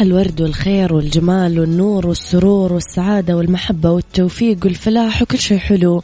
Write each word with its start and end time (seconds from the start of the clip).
الورد 0.00 0.40
والخير 0.40 0.94
والجمال 0.94 1.60
والنور 1.60 2.06
والسرور 2.06 2.72
والسعادة 2.72 3.36
والمحبة 3.36 3.90
والتوفيق 3.90 4.58
والفلاح 4.64 5.22
وكل 5.22 5.38
شيء 5.38 5.58
حلو 5.58 6.02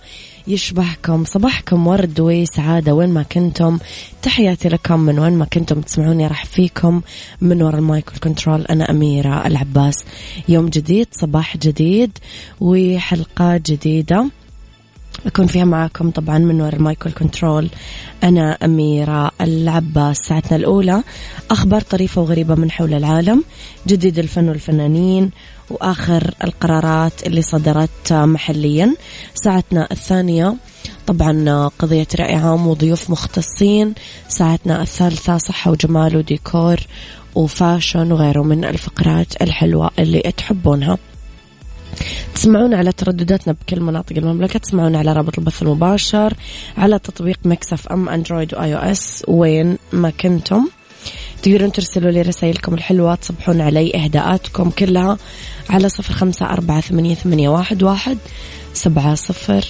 يشبهكم. 0.48 1.24
صباحكم 1.24 1.86
ورد 1.86 2.20
وسعادة 2.20 2.94
وين 2.94 3.10
ما 3.10 3.22
كنتم. 3.22 3.78
تحياتي 4.22 4.68
لكم 4.68 5.00
من 5.00 5.18
وين 5.18 5.32
ما 5.32 5.44
كنتم 5.44 5.80
تسمعوني 5.80 6.26
راح 6.26 6.44
فيكم 6.44 7.02
من 7.40 7.62
وراء 7.62 7.78
المايك 7.78 8.10
وال 8.10 8.22
control 8.22 8.62
أنا 8.62 8.90
أميرة 8.90 9.46
العباس. 9.46 10.04
يوم 10.48 10.68
جديد 10.68 11.06
صباح 11.12 11.56
جديد 11.56 12.18
وحلقات 12.60 13.70
جديدة. 13.70 14.26
أكون 15.26 15.46
فيها 15.46 15.64
معاكم 15.64 16.10
طبعا 16.10 16.38
من 16.38 16.60
وراء 16.60 16.74
المايك 16.74 16.98
وال 16.98 17.10
control. 17.10 17.68
أنا 18.24 18.58
أميرة 18.64 19.30
العباس. 19.40 20.16
ساعتنا 20.16 20.56
الأولى. 20.56 21.02
أخبار 21.50 21.80
طريفة 21.80 22.20
وغريبة 22.20 22.54
من 22.54 22.70
حول 22.70 22.94
العالم. 22.94 23.44
جديد 23.86 24.18
الفن 24.18 24.48
والفنانين. 24.48 25.30
وآخر 25.70 26.34
القرارات 26.44 27.26
اللي 27.26 27.42
صدرت 27.42 28.12
محليا. 28.12 28.94
ساعتنا 29.34 29.88
الثانية. 29.90 30.54
طبعا 31.06 31.68
قضية 31.78 32.06
عام 32.18 32.66
وضيوف 32.66 33.10
مختصين. 33.10 33.94
ساعتنا 34.28 34.82
الثالثة 34.82 35.38
صحة 35.38 35.70
وجمال 35.70 36.16
وديكور 36.16 36.76
وفاشن 37.34 38.12
وغيره 38.12 38.42
من 38.42 38.64
الفقرات 38.64 39.42
الحلوة 39.42 39.90
اللي 39.98 40.20
تحبونها. 40.36 40.98
تسمعون 42.34 42.74
على 42.74 42.92
تردداتنا 42.92 43.52
بكل 43.52 43.80
مناطق 43.80 44.16
المملكة 44.16 44.58
تسمعون 44.58 44.96
على 44.96 45.12
رابط 45.12 45.38
البث 45.38 45.62
المباشر 45.62 46.34
على 46.78 46.98
تطبيق 46.98 47.38
Mix 47.44 47.88
FM 47.88 48.08
Android 48.08 48.54
و 48.54 48.74
iOS 48.74 49.24
وين 49.28 49.78
ما 49.92 50.10
كنتم. 50.10 50.68
تقدرون 51.42 51.72
ترسلوا 51.72 52.10
لي 52.10 52.22
رسائلكم 52.22 52.74
الحلوة 52.74 53.14
صبحوا 53.14 53.60
علي 53.60 53.92
إهداءاتكم 53.94 54.70
كلها 54.70 55.18
على 55.70 55.88
صفر 55.88 56.14
خمسة 56.14 56.46
أربعة 56.46 56.80
ثمانية, 56.80 57.14
ثمانية 57.14 57.48
واحد, 57.48 57.82
واحد 57.82 58.18
سبعة 58.72 59.14
صفر 59.14 59.64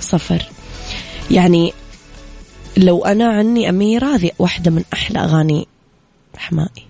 صفر. 0.00 0.48
يعني 1.30 1.72
لو 2.76 3.04
أنا 3.04 3.28
عني 3.28 3.68
أميرة 3.68 4.06
هذه 4.06 4.30
واحدة 4.38 4.70
من 4.70 4.84
أحلى 4.92 5.18
أغاني 5.18 5.66
حماقي. 6.36 6.89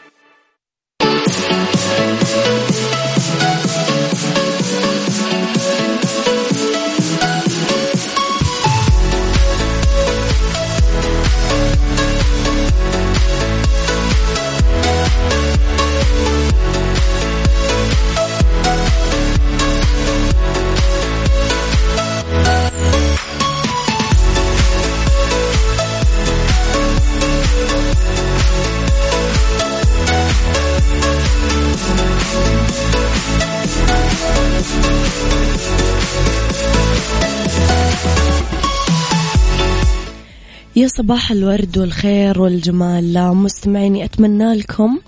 يا 40.81 40.87
صباح 40.87 41.31
الورد 41.31 41.77
والخير 41.77 42.41
والجمال. 42.41 43.35
مستمعيني 43.35 44.05
أتمنى 44.05 44.53
لكم 44.53 44.99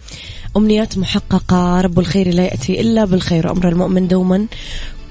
أمنيات 0.58 0.98
محققة. 0.98 1.82
رب 1.82 2.00
الخير 2.00 2.34
لا 2.34 2.44
يأتي 2.44 2.82
إلا 2.82 3.06
بالخير. 3.06 3.52
أمر 3.52 3.70
المؤمن 3.70 4.08
دوما 4.08 4.48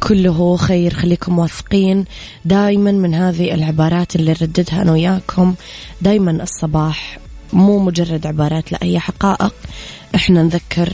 كله 0.00 0.56
خير. 0.56 0.94
خليكم 0.94 1.38
واثقين 1.38 2.04
دائما 2.44 2.92
من 2.92 3.14
هذه 3.14 3.54
العبارات 3.54 4.16
اللي 4.16 4.32
رددها 4.32 4.82
أنا 4.82 4.92
وياكم. 4.92 5.54
دائما 6.02 6.42
الصباح 6.42 7.18
مو 7.52 7.78
مجرد 7.78 8.26
عبارات 8.26 8.72
لأي 8.72 8.98
حقائق 8.98 9.54
إحنا 10.14 10.42
نذكر 10.42 10.92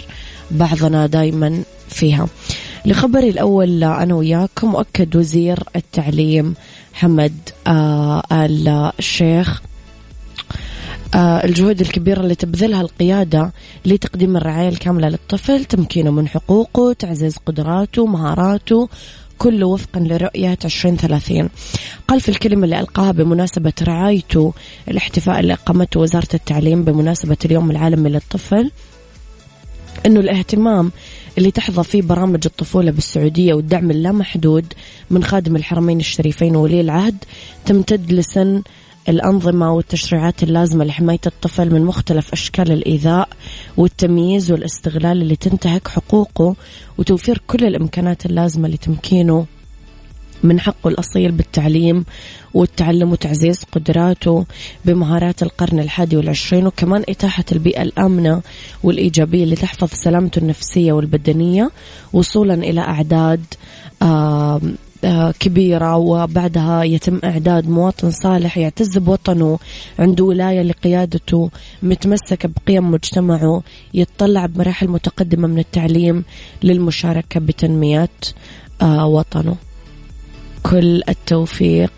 بعضنا 0.50 1.06
دائما 1.06 1.62
فيها. 1.88 2.28
لخبري 2.86 3.28
الأول 3.28 3.84
أنا 3.84 4.14
وياكم 4.14 4.76
أكد 4.76 5.16
وزير 5.16 5.58
التعليم 5.76 6.54
حمد 6.92 7.34
آه 7.66 8.22
الشيخ 8.98 9.62
آه 11.14 11.44
الجهود 11.44 11.80
الكبيرة 11.80 12.20
اللي 12.20 12.34
تبذلها 12.34 12.80
القيادة 12.80 13.52
لتقديم 13.84 14.36
الرعاية 14.36 14.68
الكاملة 14.68 15.08
للطفل 15.08 15.64
تمكينه 15.64 16.10
من 16.10 16.28
حقوقه 16.28 16.92
تعزيز 16.92 17.36
قدراته 17.36 18.06
مهاراته 18.06 18.88
كله 19.38 19.66
وفقا 19.66 20.00
لرؤية 20.00 20.58
2030 20.64 21.48
قال 22.08 22.20
في 22.20 22.28
الكلمة 22.28 22.64
اللي 22.64 22.80
ألقاها 22.80 23.12
بمناسبة 23.12 23.72
رعايته 23.82 24.52
الاحتفاء 24.88 25.40
اللي 25.40 25.52
أقامته 25.52 26.00
وزارة 26.00 26.28
التعليم 26.34 26.84
بمناسبة 26.84 27.36
اليوم 27.44 27.70
العالمي 27.70 28.10
للطفل 28.10 28.70
أنه 30.06 30.20
الاهتمام 30.20 30.92
اللي 31.38 31.50
تحظى 31.50 31.84
فيه 31.84 32.02
برامج 32.02 32.40
الطفولة 32.46 32.90
بالسعودية 32.90 33.54
والدعم 33.54 33.90
اللامحدود 33.90 34.64
من 35.10 35.24
خادم 35.24 35.56
الحرمين 35.56 36.00
الشريفين 36.00 36.56
وولي 36.56 36.80
العهد 36.80 37.16
تمتد 37.66 38.12
لسن 38.12 38.62
الأنظمة 39.08 39.72
والتشريعات 39.72 40.42
اللازمة 40.42 40.84
لحماية 40.84 41.20
الطفل 41.26 41.74
من 41.74 41.84
مختلف 41.84 42.32
أشكال 42.32 42.72
الإيذاء 42.72 43.28
والتمييز 43.76 44.52
والاستغلال 44.52 45.22
اللي 45.22 45.36
تنتهك 45.36 45.88
حقوقه 45.88 46.54
وتوفير 46.98 47.42
كل 47.46 47.64
الإمكانات 47.64 48.26
اللازمة 48.26 48.68
لتمكينه 48.68 49.46
من 50.42 50.60
حقه 50.60 50.88
الأصيل 50.88 51.32
بالتعليم 51.32 52.04
والتعلم 52.54 53.12
وتعزيز 53.12 53.62
قدراته 53.72 54.44
بمهارات 54.84 55.42
القرن 55.42 55.78
الحادي 55.78 56.16
والعشرين 56.16 56.66
وكمان 56.66 57.04
إتاحة 57.08 57.44
البيئة 57.52 57.82
الآمنة 57.82 58.42
والإيجابية 58.82 59.44
اللي 59.44 59.56
تحفظ 59.56 59.88
سلامته 59.92 60.38
النفسية 60.38 60.92
والبدنية 60.92 61.70
وصولا 62.12 62.54
إلى 62.54 62.80
أعداد 62.80 63.44
آه 64.02 64.60
كبيرة 65.40 65.96
وبعدها 65.96 66.82
يتم 66.82 67.20
إعداد 67.24 67.68
مواطن 67.68 68.10
صالح 68.10 68.58
يعتز 68.58 68.98
بوطنه 68.98 69.58
عنده 69.98 70.24
ولاية 70.24 70.62
لقيادته 70.62 71.50
متمسك 71.82 72.46
بقيم 72.46 72.90
مجتمعه 72.90 73.62
يتطلع 73.94 74.46
بمراحل 74.46 74.88
متقدمة 74.88 75.48
من 75.48 75.58
التعليم 75.58 76.24
للمشاركة 76.62 77.40
بتنمية 77.40 78.08
آه، 78.82 79.06
وطنه. 79.06 79.56
كل 80.70 81.02
التوفيق 81.08 81.92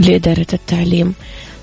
لإدارة 0.00 0.46
التعليم. 0.52 1.14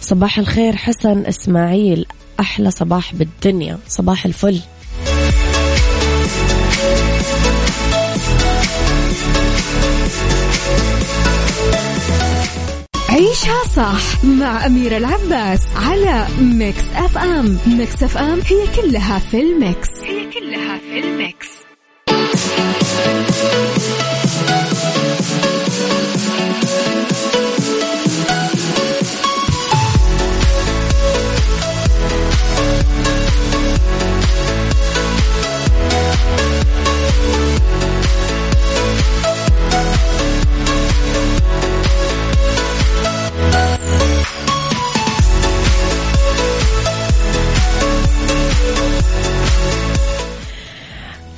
صباح 0.01 0.39
الخير 0.39 0.75
حسن 0.75 1.25
إسماعيل. 1.25 2.05
أحلى 2.39 2.71
صباح 2.71 3.15
بالدنيا. 3.15 3.77
صباح 3.87 4.25
الفل. 4.25 4.59
عيشها 13.09 13.63
صح 13.75 14.23
مع 14.23 14.65
أميرة 14.65 14.97
العباس 14.97 15.61
على 15.75 16.27
Mix 16.41 16.83
FM. 16.95 17.57
Mix 17.67 18.03
FM 18.03 18.39
هي 18.39 18.81
كلها 18.81 19.19
في 19.19 19.41
ال 19.41 19.51
mix. 19.51 19.89
هي 20.03 20.31
كلها 20.31 20.44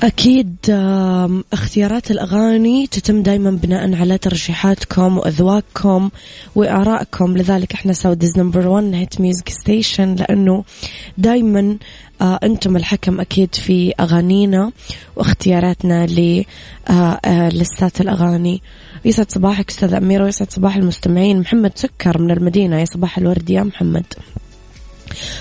أكيد 0.08 0.56
اختيارات 1.54 2.12
الأغاني 2.12 2.88
تتم 2.88 3.24
دايما 3.24 3.52
بناء 3.52 3.96
على 3.96 4.18
ترشيحاتكم 4.18 5.18
وأذواقكم 5.18 6.10
وآرائكم. 6.56 7.38
لذلك 7.38 7.74
إحنا 7.74 7.94
Saudi's 7.94 8.40
number 8.40 8.68
1 8.68 8.94
hit 8.94 9.22
music 9.22 9.50
station 9.50 10.16
لأنه 10.16 10.64
دايما 11.18 11.78
آه 12.22 12.40
أنتم 12.44 12.78
الحكم 12.78 13.20
أكيد 13.20 13.56
في 13.56 13.94
أغانينا 14.00 14.72
واختياراتنا 15.16 16.06
للستات 16.06 18.02
آه، 18.02 18.04
الأغاني. 18.04 18.62
يسعد 19.06 19.32
صباحك 19.32 19.70
أستاذ 19.70 19.94
أميرة 19.94 20.24
ويسعد 20.24 20.52
صباح 20.52 20.76
المستمعين. 20.76 21.40
محمد 21.40 21.72
سكر 21.76 22.22
من 22.22 22.32
المدينة. 22.32 22.80
يا 22.80 22.86
صباح 22.86 23.18
الورد 23.18 23.50
يا 23.50 23.64
محمد. 23.64 24.06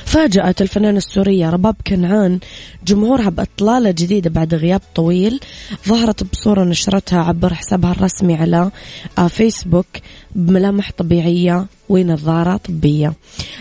فاجأت 0.04 0.62
الفنانة 0.62 0.98
السورية 0.98 1.50
رباب 1.50 1.76
كنعان 1.86 2.38
جمهورها 2.86 3.30
بإطلالة 3.30 3.90
جديدة 3.90 4.30
بعد 4.30 4.54
غياب 4.54 4.80
طويل 4.94 5.40
ظهرت 5.88 6.24
بصورة 6.24 6.64
نشرتها 6.64 7.22
عبر 7.22 7.54
حسابها 7.54 7.92
الرسمي 7.92 8.34
على 8.34 8.70
آه، 9.18 9.28
فيسبوك 9.28 9.86
بملامح 10.34 10.90
طبيعية 10.98 11.66
ونظارة 11.88 12.56
طبية. 12.56 13.12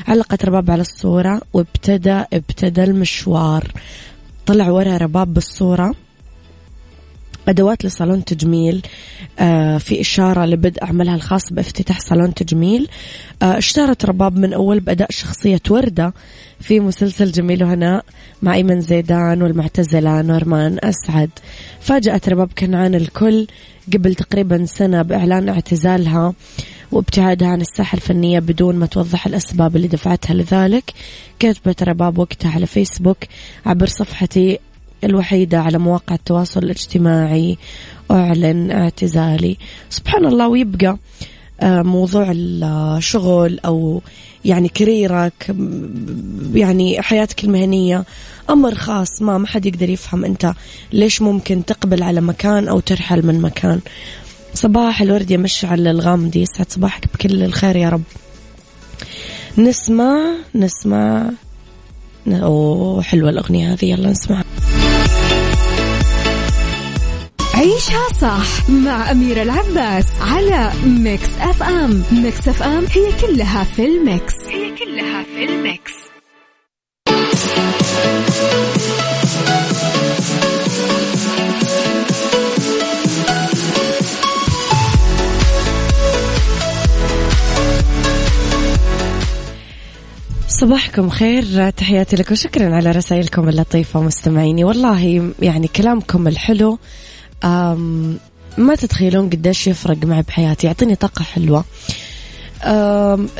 علقت 0.07 0.45
رباب 0.45 0.71
على 0.71 0.81
الصورة 0.81 1.41
وابتدى 1.53 2.23
ابتدى 2.33 2.83
المشوار. 2.83 3.71
طلع 4.45 4.69
ورا 4.69 4.97
رباب 4.97 5.33
بالصورة. 5.33 6.04
أدوات 7.47 7.85
لصالون 7.85 8.25
تجميل 8.25 8.81
آه، 9.39 9.77
في 9.77 10.01
إشارة 10.01 10.45
لبدء 10.45 10.85
عملها 10.85 11.15
الخاص 11.15 11.53
بافتتاح 11.53 11.99
صالون 11.99 12.33
تجميل. 12.33 12.87
آه، 13.41 13.57
اشتهرت 13.57 14.05
رباب 14.05 14.37
من 14.37 14.53
أول 14.53 14.79
بأداء 14.79 15.11
شخصية 15.11 15.61
وردة 15.69 16.13
في 16.59 16.79
مسلسل 16.79 17.31
جميل 17.31 17.63
وهناء 17.63 18.05
مع 18.41 18.53
أيمن 18.53 18.81
زيدان 18.81 19.41
والمعتزلة 19.41 20.21
نورمان 20.21 20.79
أسعد. 20.83 21.29
فاجأت 21.79 22.29
رباب 22.29 22.49
كنعان 22.57 22.95
الكل 22.95 23.47
قبل 23.93 24.15
تقريبا 24.15 24.65
سنة 24.65 25.01
بإعلان 25.01 25.49
اعتزالها 25.49 26.33
وابتعادها 26.91 27.47
عن 27.47 27.61
الساحة 27.61 27.95
الفنية 27.95 28.39
بدون 28.39 28.75
ما 28.75 28.85
توضح 28.85 29.27
الأسباب 29.27 29.75
اللي 29.75 29.87
دفعتها 29.87 30.33
لذلك. 30.33 30.93
كتبت 31.39 31.83
رباب 31.83 32.17
وقتها 32.17 32.51
على 32.51 32.65
فيسبوك 32.65 33.17
عبر 33.65 33.87
صفحتي 33.87 34.59
الوحيدة 35.05 35.59
على 35.59 35.77
مواقع 35.77 36.15
التواصل 36.15 36.63
الاجتماعي 36.63 37.57
أعلن 38.11 38.71
اعتزالي. 38.71 39.57
سبحان 39.89 40.25
الله 40.25 40.47
ويبقى 40.47 40.97
آه، 41.61 41.81
موضوع 41.81 42.31
الشغل 42.31 43.59
أو 43.65 44.01
يعني 44.45 44.69
كريرك 44.69 45.55
يعني 46.53 47.01
حياتك 47.01 47.43
المهنية 47.43 48.05
أمر 48.49 48.75
خاص 48.75 49.21
ما 49.21 49.37
ما 49.37 49.47
حد 49.47 49.65
يقدر 49.65 49.89
يفهم 49.89 50.25
أنت 50.25 50.53
ليش 50.93 51.21
ممكن 51.21 51.65
تقبل 51.65 52.03
على 52.03 52.21
مكان 52.21 52.67
أو 52.67 52.79
ترحل 52.79 53.25
من 53.25 53.41
مكان. 53.41 53.79
صباح 54.53 55.01
الورد 55.01 55.31
يا 55.31 55.37
مشعل 55.37 55.87
الغامدي 55.87 56.41
يسعد 56.41 56.71
صباحك 56.71 57.05
بكل 57.13 57.43
الخير 57.43 57.75
يا 57.75 57.89
رب. 57.89 58.03
نسمع 59.57 60.17
نسمع 60.55 61.29
أوه 62.27 63.01
حلوة 63.01 63.29
الأغنية 63.29 63.73
هذه. 63.73 63.85
يلا 63.85 64.09
نسمعها 64.09 64.43
عيشها 67.53 68.07
صح 68.21 68.69
مع 68.69 69.11
أميرة 69.11 69.41
العباس 69.41 70.05
على 70.21 70.71
Mix 70.85 71.29
FM 71.41 72.03
Mix 72.11 72.47
FM 72.47 72.85
هي 72.91 73.07
كلها 73.21 73.63
في 73.63 73.85
الميكس. 73.85 74.33
هي 74.47 74.75
كلها 74.75 75.23
في 75.23 75.45
الميكس. 75.45 76.04
صباحكم 90.59 91.09
خير. 91.09 91.69
تحياتي 91.69 92.15
لكم 92.15 92.35
شكرا 92.35 92.75
على 92.75 92.91
رسائلكم 92.91 93.49
اللطيفة 93.49 94.01
مستمعيني 94.01 94.63
والله 94.63 95.31
يعني 95.41 95.67
كلامكم 95.67 96.27
الحلو. 96.27 96.79
ما 98.57 98.75
تتخيلون 98.77 99.29
قديش 99.29 99.67
يفرق 99.67 100.05
معي 100.05 100.21
بحياتي. 100.21 100.67
يعطيني 100.67 100.95
طاقة 100.95 101.23
حلوة. 101.23 101.65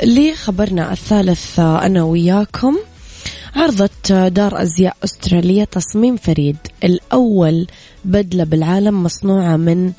لي 0.04 0.36
خبرنا 0.36 0.92
الثالث 0.92 1.60
أنا 1.60 2.04
وياكم. 2.04 2.78
عرضت 3.56 4.12
دار 4.12 4.62
أزياء 4.62 4.98
أسترالية 5.04 5.64
تصميم 5.64 6.18
فريد. 6.18 6.58
الأول 6.84 7.68
بدلة 8.06 8.44
بالعالم 8.44 9.04
مصنوعة 9.04 9.56
من 9.56 9.92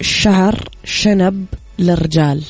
شعر 0.00 0.68
شنب 0.84 1.46
للرجال. 1.78 2.42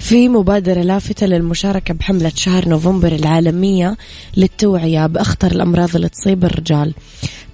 في 0.00 0.28
مبادرة 0.28 0.80
لافتة 0.80 1.26
للمشاركة 1.26 1.94
بحملة 1.94 2.32
شهر 2.34 2.68
نوفمبر 2.68 3.12
العالمية 3.12 3.96
للتوعية 4.36 5.06
بأخطر 5.06 5.52
الأمراض 5.52 5.96
اللي 5.96 6.08
تصيب 6.08 6.44
الرجال. 6.44 6.94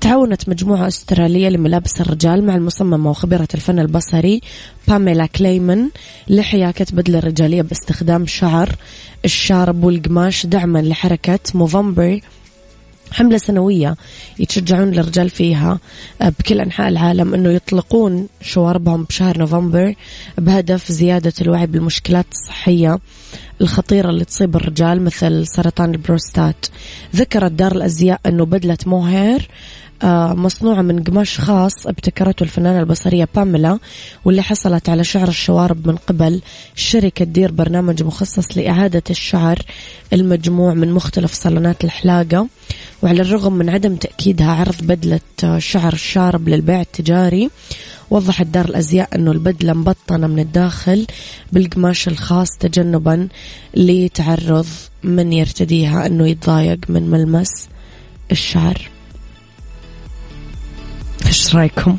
تعاونت 0.00 0.48
مجموعة 0.48 0.86
أسترالية 0.86 1.48
لملابس 1.48 2.00
الرجال 2.00 2.46
مع 2.46 2.56
المصممة 2.56 3.10
وخبيرة 3.10 3.48
الفن 3.54 3.78
البصري 3.78 4.40
باميلا 4.88 5.26
كليمن 5.26 5.88
لحياكة 6.28 6.86
بدلة 6.92 7.18
رجالية 7.18 7.62
باستخدام 7.62 8.26
شعر 8.26 8.76
الشارب 9.24 9.84
والقماش 9.84 10.46
دعما 10.46 10.78
لحركة 10.78 11.38
موفمبر 11.54 12.20
حملة 13.16 13.38
سنوية 13.38 13.96
يتشجعون 14.38 14.88
الرجال 14.88 15.30
فيها 15.30 15.78
آه، 16.22 16.28
بكل 16.28 16.60
أنحاء 16.60 16.88
العالم 16.88 17.34
أنه 17.34 17.52
يطلقون 17.52 18.28
شواربهم 18.40 19.04
بشهر 19.04 19.38
نوفمبر 19.38 19.94
بهدف 20.38 20.92
زيادة 20.92 21.32
الوعي 21.40 21.66
بالمشكلات 21.66 22.26
الصحية 22.32 22.98
الخطيرة 23.60 24.10
اللي 24.10 24.24
تصيب 24.24 24.56
الرجال 24.56 25.04
مثل 25.04 25.46
سرطان 25.46 25.90
البروستات. 25.90 26.66
ذكرت 27.16 27.52
دار 27.52 27.72
الأزياء 27.72 28.20
أنه 28.26 28.44
بدلة 28.44 28.78
موهير 28.86 29.48
آه، 30.02 30.34
مصنوعة 30.34 30.82
من 30.82 31.04
قماش 31.04 31.40
خاص 31.40 31.86
ابتكرته 31.86 32.42
الفنانة 32.42 32.80
البصرية 32.80 33.28
باميلا 33.34 33.78
واللي 34.24 34.42
حصلت 34.42 34.88
على 34.88 35.04
شعر 35.04 35.28
الشوارب 35.28 35.88
من 35.88 35.96
قبل 35.96 36.42
شركة 36.74 37.24
تدير 37.24 37.52
برنامج 37.52 38.02
مخصص 38.02 38.58
لإعادة 38.58 39.02
الشعر 39.10 39.58
المجموع 40.12 40.74
من 40.74 40.92
مختلف 40.92 41.32
صالونات 41.32 41.84
الحلاقة. 41.84 42.46
وعلى 43.02 43.22
الرغم 43.22 43.52
من 43.52 43.70
عدم 43.70 43.96
تأكيدها 43.96 44.52
عرض 44.52 44.82
بدلة 44.82 45.20
شعر 45.58 45.92
الشارب 45.92 46.48
للبيع 46.48 46.80
التجاري 46.80 47.50
وضحت 48.10 48.46
دار 48.46 48.64
الأزياء 48.64 49.08
أنه 49.14 49.32
البدلة 49.32 49.72
مبطنة 49.72 50.26
من 50.26 50.38
الداخل 50.38 51.06
بالقماش 51.52 52.08
الخاص 52.08 52.48
تجنبا 52.60 53.28
لتعرض 53.74 54.66
من 55.02 55.32
يرتديها 55.32 56.06
أنه 56.06 56.28
يتضايق 56.28 56.78
من 56.88 57.10
ملمس 57.10 57.68
الشعر 58.32 58.90
إيش 61.26 61.56
رأيكم؟ 61.56 61.96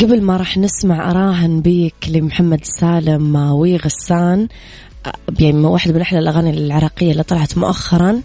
قبل 0.00 0.22
ما 0.22 0.36
راح 0.36 0.58
نسمع 0.58 1.10
أراهن 1.10 1.60
بيك 1.60 1.94
لمحمد 2.08 2.64
سالم 2.64 3.36
وغسان 3.36 4.48
يعني 5.40 5.66
واحدة 5.66 5.94
من 5.94 6.00
أحلى 6.00 6.18
الأغاني 6.18 6.50
العراقية 6.50 7.12
اللي 7.12 7.22
طلعت 7.22 7.58
مؤخرا 7.58 8.22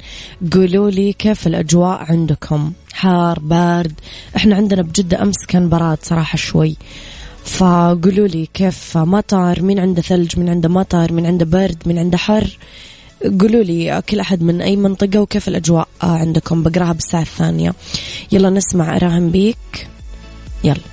قولوا 0.53 0.89
لي 0.89 1.13
كيف 1.13 1.47
الأجواء 1.47 2.11
عندكم؟ 2.11 2.71
حار 2.93 3.39
بارد 3.39 3.93
إحنا 4.35 4.55
عندنا 4.55 4.81
بجدة 4.81 5.21
أمس 5.21 5.45
كان 5.47 5.69
براد 5.69 5.97
صراحة 6.01 6.37
شوي. 6.37 6.75
فقولوا 7.45 8.27
لي 8.27 8.47
كيف 8.53 8.97
مطر 8.97 9.61
مين 9.61 9.79
عنده 9.79 10.01
ثلج 10.01 10.39
مين 10.39 10.49
عنده 10.49 10.69
مطر 10.69 11.13
مين 11.13 11.25
عنده 11.25 11.45
برد 11.45 11.83
مين 11.85 11.97
عنده 11.99 12.17
حر؟ 12.17 12.57
قولوا 13.39 13.63
لي 13.63 14.01
كل 14.09 14.19
أحد 14.19 14.43
من 14.43 14.61
أي 14.61 14.75
منطقة 14.75 15.19
وكيف 15.19 15.47
الأجواء 15.47 15.87
عندكم؟ 16.01 16.63
بقراها 16.63 16.93
بالساعة 16.93 17.21
الثانية. 17.21 17.73
يلا 18.31 18.49
نسمع 18.49 18.95
أراهن 18.95 19.29
بيك. 19.29 19.87
يلا. 20.63 20.92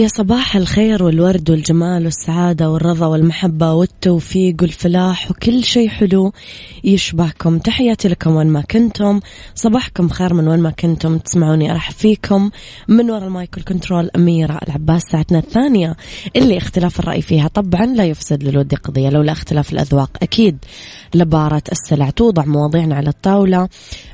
يا 0.00 0.08
صباح 0.08 0.56
الخير 0.56 1.02
والورد 1.02 1.50
والجمال 1.50 2.04
والسعادة 2.04 2.70
والرضا 2.70 3.06
والمحبة 3.06 3.72
والتوفيق 3.72 4.56
والفلاح 4.60 5.30
وكل 5.30 5.64
شيء 5.64 5.88
حلو 5.88 6.32
يشبهكم. 6.84 7.58
تحياتي 7.58 8.08
لكم 8.08 8.36
وين 8.36 8.46
ما 8.46 8.60
كنتم. 8.60 9.20
صباحكم 9.54 10.08
خير 10.08 10.34
من 10.34 10.48
وين 10.48 10.60
ما 10.60 10.70
كنتم. 10.70 11.18
تسمعوني 11.18 11.70
أرحب 11.70 11.94
فيكم. 11.94 12.50
من 12.88 13.10
وراء 13.10 13.24
المايك 13.24 13.49
وال 13.49 13.62
control 13.62 14.10
أميرة 14.16 14.60
العباس 14.68 15.02
ساعتنا 15.02 15.38
الثانية. 15.38 15.96
اللي 16.36 16.58
اختلاف 16.58 17.00
الرأي 17.00 17.22
فيها 17.22 17.48
طبعا 17.48 17.86
لا 17.86 18.04
يفسد 18.04 18.42
للود 18.42 18.74
قضية 18.74 19.08
لولا 19.08 19.32
اختلاف 19.32 19.72
الأذواق. 19.72 20.10
أكيد 20.22 20.58
لبارت 21.14 21.62
السلع 21.72 22.10
توضع 22.10 22.44
مواضيعنا 22.44 22.94
على 22.94 23.08
الطاولة. 23.08 23.68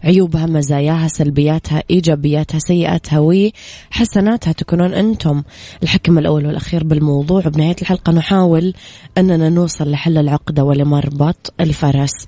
عيوبها 0.05 0.47
مزاياها 0.47 1.09
سلبياتها 1.09 1.83
إيجابياتها 1.91 2.59
سيئاتها 2.59 3.19
وحسناتها 3.19 4.53
تكونون 4.53 4.95
أنتم. 4.95 5.43
الحكم 5.83 6.19
الأول 6.19 6.47
والأخير 6.47 6.85
بالموضوع. 6.85 7.47
وبنهاية 7.47 7.77
الحلقة 7.83 8.13
نحاول 8.13 8.75
أننا 9.19 9.49
نوصل 9.49 9.91
لحل 9.91 10.19
العقدة 10.19 10.65
ولمربط 10.65 11.55
الفرس. 11.61 12.27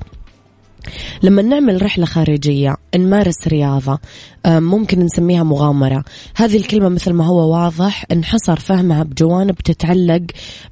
لما 1.23 1.43
نعمل 1.43 1.83
رحلة 1.83 2.07
خارجية 2.07 2.77
نمارس 2.97 3.49
رياضة 3.49 3.99
ممكن 4.47 5.01
نسميها 5.01 5.43
مغامرة. 5.43 6.05
هذه 6.37 6.57
الكلمة 6.57 6.89
مثل 6.89 7.13
ما 7.13 7.27
هو 7.27 7.53
واضح 7.53 8.05
انحصر 8.13 8.59
فهمها 8.59 9.03
بجوانب 9.03 9.55
تتعلق 9.55 10.23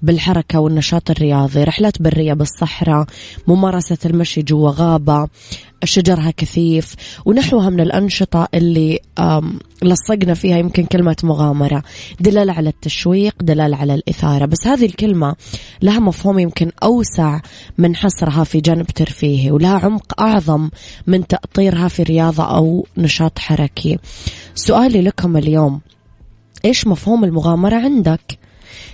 بالحركة 0.02 0.60
والنشاط 0.60 1.10
الرياضي. 1.10 1.64
رحلات 1.64 2.02
برية 2.02 2.32
بالصحراء 2.32 3.06
ممارسة 3.46 3.98
المشي 4.04 4.42
جوا 4.42 4.70
غابة 4.70 5.28
شجرها 5.84 6.30
كثيف 6.30 6.94
ونحوها 7.24 7.70
من 7.70 7.80
الأنشطة 7.80 8.48
اللي 8.54 8.98
لصقنا 9.82 10.34
فيها 10.34 10.58
يمكن 10.58 10.84
كلمة 10.84 11.16
مغامرة. 11.22 11.82
دلالة 12.20 12.52
على 12.52 12.68
التشويق 12.68 13.34
دلالة 13.42 13.76
على 13.76 13.94
الإثارة. 13.94 14.46
بس 14.46 14.66
هذه 14.66 14.86
الكلمة 14.86 15.36
لها 15.82 15.98
مفهوم 15.98 16.38
يمكن 16.38 16.70
أوسع 16.82 17.40
من 17.78 17.96
حصرها 17.96 18.44
في 18.44 18.60
جانب 18.60 18.86
ترفيهي 18.86 19.50
ولها 19.50 19.78
عمق 19.78 20.20
أعظم 20.20 20.70
من 21.06 21.26
تأطيرها 21.26 21.88
في 21.88 22.02
رياضة 22.02 22.44
أو 22.44 22.86
نشاط 22.98 23.38
حركي. 23.38 23.98
سؤالي 24.54 25.02
لكم 25.02 25.36
اليوم 25.36 25.80
إيش 26.64 26.86
مفهوم 26.86 27.24
المغامرة 27.24 27.76
عندك؟ 27.76 28.38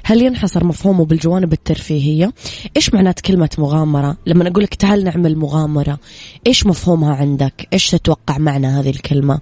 هل 0.04 0.22
ينحصر 0.22 0.64
مفهومه 0.64 1.04
بالجوانب 1.04 1.52
الترفيهية؟ 1.52 2.32
إيش 2.76 2.94
معنات 2.94 3.20
كلمة 3.20 3.50
مغامرة؟ 3.58 4.16
لما 4.26 4.48
أقول 4.48 4.62
لك 4.62 4.74
تعال 4.74 5.04
نعمل 5.04 5.36
مغامرة 5.36 5.98
إيش 6.46 6.66
مفهومها 6.66 7.14
عندك؟ 7.14 7.68
إيش 7.72 7.90
تتوقع 7.90 8.38
معنى 8.38 8.66
هذه 8.66 8.90
الكلمة؟ 8.90 9.40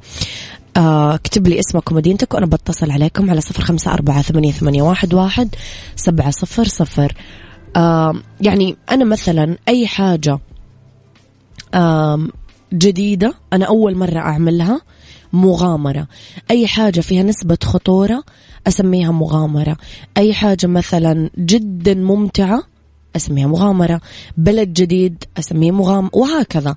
آه 0.77 1.15
اكتب 1.15 1.49
لي 1.49 1.61
اسمك 1.61 1.93
ومدينتك 1.93 2.35
وأنا 2.35 2.47
بتصل 2.47 2.91
عليكم 2.91 3.31
على 3.31 3.41
صفر 3.41 3.63
خمسة 3.63 3.93
أربعة 3.93 4.23
ثمانية, 4.23 4.53
ثمانية 4.53 4.83
واحد, 4.83 5.15
واحد 5.15 5.55
سبعة 5.97 6.31
صفر 6.31 6.65
صفر 6.65 7.15
يعني 8.41 8.77
أنا 8.91 9.05
مثلا 9.05 9.57
أي 9.69 9.87
حاجة 9.87 10.39
جديدة 12.73 13.35
أنا 13.53 13.65
أول 13.65 13.97
مرة 13.97 14.19
أعملها 14.19 14.81
مغامرة 15.33 16.07
أي 16.51 16.67
حاجة 16.67 17.01
فيها 17.01 17.23
نسبة 17.23 17.59
خطورة 17.65 18.25
أسميها 18.67 19.11
مغامرة. 19.11 19.77
أي 20.17 20.35
حاجة 20.35 20.67
مثلا 20.67 21.31
جدا 21.39 21.95
ممتعة 21.95 22.63
أسميها 23.17 23.47
مغامرة. 23.47 24.01
بلد 24.37 24.73
جديد 24.73 25.25
أسميه 25.39 25.71
مغامرة 25.71 26.11
وهكذا. 26.13 26.77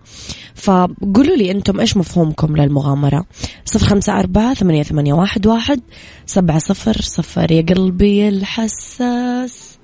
فقولوا 0.55 1.35
لي 1.35 1.51
أنتم 1.51 1.79
إيش 1.79 1.97
مفهومكم 1.97 2.57
للمغامرة؟ 2.57 3.25
صفر 3.65 3.85
خمسة 3.85 4.19
أربعة 4.19 4.53
ثمانية, 4.53 4.83
ثمانية 4.83 5.13
واحد, 5.13 5.47
واحد 5.47 5.81
سبعة 6.25 6.59
صفر 6.59 7.01
صفر 7.01 7.51
يا 7.51 7.61
قلبي 7.61 8.27
الحساس. 8.27 9.77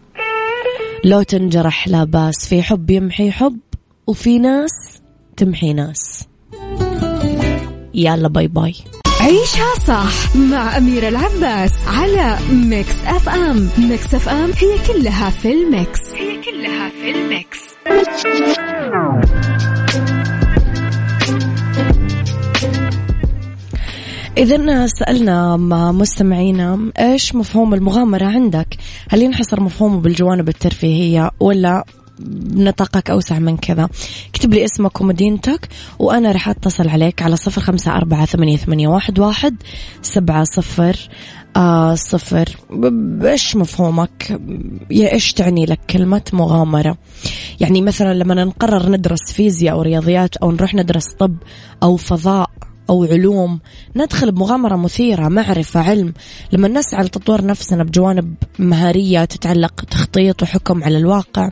لو 1.05 1.21
تنجرح 1.21 1.87
لا 1.87 2.03
باس 2.03 2.47
في 2.47 2.63
حب 2.63 2.89
يمحي 2.89 3.31
حب 3.31 3.57
وفي 4.07 4.39
ناس 4.39 5.01
تمحي 5.37 5.73
ناس. 5.73 6.27
يلا 7.93 8.27
باي 8.27 8.47
باي. 8.47 8.75
عيشها 9.19 9.75
صح 9.87 10.35
مع 10.35 10.77
أميرة 10.77 11.07
العباس 11.07 11.73
على 11.87 12.37
Mix 12.51 12.95
FM. 13.05 13.69
Mix 13.77 14.13
FM 14.15 14.51
هي 14.57 14.77
كلها 14.87 15.29
في 15.29 15.53
ال 15.53 15.62
mix. 15.62 15.99
هي 16.13 16.41
كلها 16.41 16.89
في 16.89 17.11
الميكس. 17.11 17.59
إذا 24.37 24.87
سألنا 24.87 25.57
مستمعينا 25.91 26.91
إيش 26.99 27.35
مفهوم 27.35 27.73
المغامرة 27.73 28.25
عندك؟ 28.25 28.67
هل 29.09 29.21
ينحصر 29.21 29.61
مفهومه 29.61 29.99
بالجوانب 29.99 30.49
الترفيهية 30.49 31.31
ولا 31.39 31.85
نطاقك 32.53 33.09
أوسع 33.09 33.39
من 33.39 33.57
كذا. 33.57 33.89
اكتب 34.29 34.53
لي 34.53 34.65
اسمك 34.65 35.01
ومدينتك 35.01 35.69
وأنا 35.99 36.31
رح 36.31 36.49
أتصل 36.49 36.89
عليك 36.89 37.21
على 37.21 37.35
صفر 37.35 37.61
خمسة 37.61 37.95
أربعة 37.95 38.25
ثمانية, 38.25 38.57
ثمانية 38.57 38.87
واحد, 38.87 39.19
واحد 39.19 39.55
سبعة 40.01 40.43
صفر 40.43 41.09
آه 41.55 41.95
صفر. 41.95 42.57
إيش 43.23 43.55
مفهومك؟ 43.55 44.39
يا 44.91 45.13
إيش 45.13 45.33
تعني 45.33 45.65
لك 45.65 45.79
كلمة 45.89 46.21
مغامرة؟ 46.33 46.97
يعني 47.59 47.81
مثلا 47.81 48.13
لما 48.13 48.43
نقرر 48.43 48.89
ندرس 48.89 49.31
فيزياء 49.33 49.75
أو 49.75 49.81
رياضيات 49.81 50.37
أو 50.37 50.51
نروح 50.51 50.75
ندرس 50.75 51.13
طب 51.19 51.35
أو 51.83 51.95
فضاء 51.95 52.48
أو 52.89 53.03
علوم. 53.03 53.59
ندخل 53.95 54.31
بمغامرة 54.31 54.75
مثيرة 54.75 55.27
معرفة 55.27 55.79
علم. 55.79 56.13
لما 56.51 56.67
نسعى 56.67 57.03
لتطوير 57.03 57.45
نفسنا 57.45 57.83
بجوانب 57.83 58.35
مهارية 58.59 59.25
تتعلق 59.25 59.85
تخطيط 59.85 60.43
وحكم 60.43 60.83
على 60.83 60.97
الواقع 60.97 61.49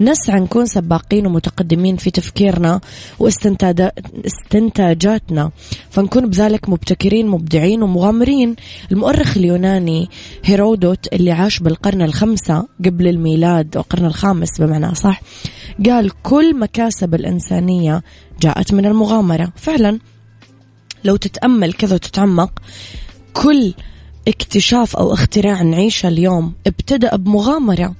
نسعى 0.00 0.40
نكون 0.40 0.66
سباقين 0.66 1.26
ومتقدمين 1.26 1.96
في 1.96 2.10
تفكيرنا 2.10 2.80
واستنتاجاتنا 3.18 5.50
فنكون 5.90 6.30
بذلك 6.30 6.68
مبتكرين 6.68 7.28
مبدعين 7.28 7.82
ومغامرين. 7.82 8.56
المؤرخ 8.92 9.36
اليوناني 9.36 10.08
هيرودوت 10.44 11.08
اللي 11.12 11.32
عاش 11.32 11.58
بالقرن 11.58 12.02
الخمسة 12.02 12.68
قبل 12.84 13.08
الميلاد 13.08 13.76
أو 13.76 13.82
القرن 13.82 14.04
الخامس 14.04 14.60
بمعنى 14.60 14.94
صح 14.94 15.22
قال 15.86 16.22
كل 16.22 16.58
مكاسب 16.58 17.14
الإنسانية 17.14 18.02
جاءت 18.40 18.74
من 18.74 18.86
المغامرة. 18.86 19.52
فعلا 19.56 19.98
لو 21.04 21.16
تتأمل 21.16 21.72
كذا 21.72 21.94
وتتعمق 21.94 22.50
كل 23.32 23.74
اكتشاف 24.28 24.96
أو 24.96 25.12
اختراع 25.12 25.62
نعيشه 25.62 26.08
اليوم 26.08 26.52
ابتدأ 26.66 27.16
بمغامرة 27.16 27.94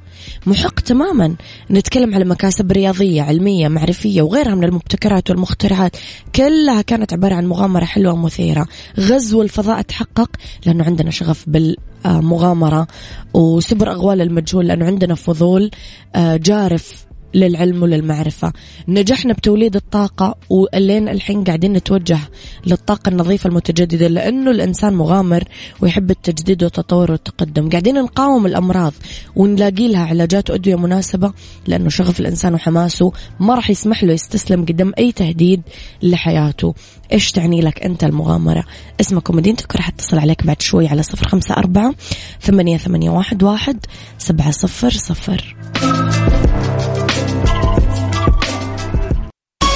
محق 0.47 0.81
تماما. 0.81 1.37
نتكلم 1.71 2.15
على 2.15 2.25
مكاسب 2.25 2.73
رياضية 2.73 3.23
علمية 3.23 3.69
معرفية 3.69 4.23
وغيرها 4.23 4.55
من 4.55 4.65
المبتكرات 4.65 5.31
والمخترعات. 5.31 5.97
كلها 6.35 6.83
كانت 6.83 7.13
عبارة 7.13 7.35
عن 7.35 7.47
مغامرة 7.47 7.85
حلوة 7.85 8.13
ومثيرة. 8.13 8.67
غزو 8.99 9.43
الفضاء 9.43 9.83
تحقق 9.83 10.31
لأنه 10.67 10.85
عندنا 10.85 11.11
شغف 11.11 11.45
بالمغامرة 11.47 12.87
وسبر 13.35 13.91
أغوال 13.91 14.21
المجهول 14.21 14.67
لأنه 14.67 14.87
عندنا 14.87 15.15
فضول 15.15 15.71
آه، 16.15 16.37
جارف 16.37 17.10
للعلم 17.35 17.83
وللمعرفة. 17.83 18.53
نجحنا 18.89 19.33
بتوليد 19.33 19.77
الطاقة 19.77 20.35
ولين 20.51 21.09
الحين 21.09 21.45
قاعدين 21.45 21.73
نتوجه 21.73 22.19
للطاقة 22.67 23.09
النظيفة 23.09 23.49
المتجددة 23.49 24.09
لأنه 24.09 24.51
الإنسان 24.51 24.95
مغامر 24.95 25.45
ويحب 25.81 26.11
التجديد 26.11 26.63
والتطور 26.63 27.11
والتقدم. 27.11 27.71
قاعدين 27.71 27.95
نقاوم 27.95 28.47
الأمراض 28.47 28.93
ونلاقي 29.37 29.89
لها 29.89 30.07
علاجات 30.07 30.51
وأدوية 30.51 30.77
مناسبة 30.77 31.33
لأنه 31.67 31.89
شغف 31.89 32.21
الإنسان 32.21 32.55
وحماسه 32.55 33.13
ما 33.41 33.55
راح 33.55 33.71
يسمح 33.71 34.05
له 34.05 34.13
يستسلم 34.13 34.65
قدام 34.65 34.93
أي 34.99 35.13
تهديد 35.13 35.63
لحياته. 36.03 36.75
إيش 37.13 37.33
تعني 37.33 37.61
لك 37.61 37.83
أنت 37.83 38.05
المغامرة؟ 38.05 38.65
اسمك 39.01 39.31
ومدينتك 39.31 39.77
راح 39.77 39.89
أتصل 39.89 40.19
عليك 40.19 40.47
بعد 40.47 40.63
شوي 40.63 40.89
على 40.89 41.03
صفر 41.03 41.29
خمسة 41.29 41.55
أربعة 41.55 41.95
ثمانية, 42.41 42.77
ثمانية 42.77 43.11
واحد, 43.11 43.43
واحد 43.43 43.87
سبعة 44.19 44.51
صفر 44.51 44.91
صفر. 44.91 45.57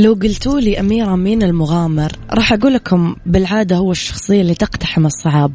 لو 0.00 0.12
قلتوا 0.12 0.60
لي 0.60 0.80
أميرة 0.80 1.16
مين 1.16 1.42
المغامر 1.42 2.12
راح 2.30 2.52
أقول 2.52 2.74
لكم 2.74 3.16
بالعادة 3.26 3.76
هو 3.76 3.92
الشخصية 3.92 4.40
اللي 4.40 4.54
تقتحم 4.54 5.06
الصعاب. 5.06 5.52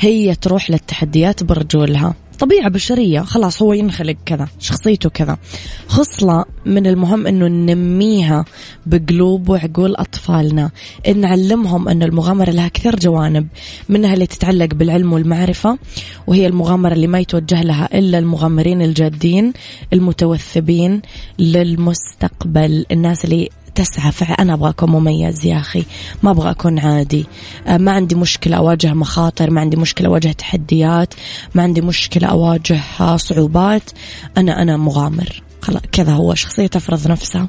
هي 0.00 0.34
تروح 0.34 0.70
للتحديات 0.70 1.42
برجولها. 1.44 2.14
طبيعة 2.38 2.68
بشرية 2.68 3.20
خلاص 3.20 3.62
هو 3.62 3.72
ينخلق 3.72 4.16
كذا 4.26 4.48
شخصيته 4.58 5.10
كذا. 5.10 5.38
خصلة 5.86 6.44
من 6.64 6.86
المهم 6.86 7.26
أنه 7.26 7.48
ننميها 7.48 8.44
بقلوب 8.86 9.48
وعقول 9.48 9.96
أطفالنا. 9.96 10.70
نعلمهم 11.16 11.88
أن 11.88 12.02
المغامرة 12.02 12.50
لها 12.50 12.68
كثير 12.68 12.96
جوانب 12.96 13.48
منها 13.88 14.14
اللي 14.14 14.26
تتعلق 14.26 14.74
بالعلم 14.74 15.12
والمعرفة 15.12 15.78
وهي 16.26 16.46
المغامرة 16.46 16.92
اللي 16.92 17.06
ما 17.06 17.18
يتوجه 17.18 17.62
لها 17.62 17.98
إلا 17.98 18.18
المغامرين 18.18 18.82
الجادين 18.82 19.52
المتوثبين 19.92 21.02
للمستقبل. 21.38 22.86
الناس 22.92 23.24
اللي 23.24 23.48
تسعى 23.76 24.12
أنا 24.38 24.54
أبغى 24.54 24.70
أكون 24.70 24.90
مميز 24.90 25.46
يا 25.46 25.58
أخي. 25.58 25.84
ما 26.22 26.30
أبغى 26.30 26.50
أكون 26.50 26.78
عادي. 26.78 27.26
آه، 27.66 27.76
ما 27.76 27.92
عندي 27.92 28.14
مشكلة 28.14 28.56
أواجه 28.56 28.94
مخاطر 28.94 29.50
ما 29.50 29.60
عندي 29.60 29.76
مشكلة 29.76 30.08
أواجه 30.08 30.32
تحديات 30.32 31.14
ما 31.54 31.62
عندي 31.62 31.80
مشكلة 31.80 32.28
أواجه 32.28 32.80
صعوبات. 33.16 33.90
أنا 34.36 34.62
أنا 34.62 34.76
مغامر. 34.76 35.42
خلاص 35.62 35.82
كذا 35.92 36.12
هو. 36.12 36.34
شخصية 36.34 36.66
تفرض 36.66 37.08
نفسها. 37.08 37.48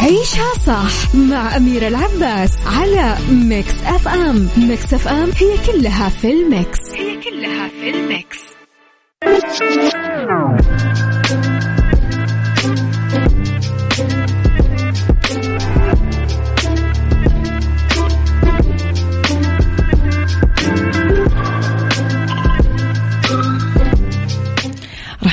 عيشها 0.00 0.52
صح 0.66 1.14
مع 1.14 1.56
أميرة 1.56 1.88
العباس 1.88 2.58
على 2.66 3.16
ميكس 3.30 3.74
أف 3.84 4.08
أم. 4.08 4.48
ميكس 4.56 4.94
أف 4.94 5.08
أم 5.08 5.30
هي 5.36 5.72
كلها 5.72 6.08
في 6.08 6.32
الميكس. 6.32 6.78
هي 6.96 7.16
كلها 7.16 7.68
في 7.68 7.90
الميكس. 7.90 8.38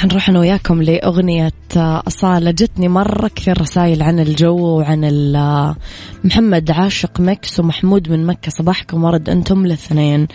راح 0.04 0.12
نروح 0.12 0.30
أنا 0.30 0.40
وياكم 0.40 0.82
لأغنية 0.82 1.52
أصالة. 1.78 2.52
جتني 2.52 2.88
مرة 2.88 3.28
كثير 3.28 3.62
رسائل 3.62 4.04
عن 4.04 4.20
الجو 4.20 4.58
وعن 4.58 5.04
محمد 6.24 6.72
عاشق 6.72 7.20
مكس 7.20 7.60
ومحمود 7.60 8.10
من 8.10 8.26
مكة. 8.26 8.52
صباحكم 8.52 9.04
ورد 9.04 9.30
أنتم 9.30 9.66
الاثنين 9.66 10.28